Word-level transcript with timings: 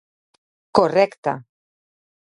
Correcta. 0.79 1.33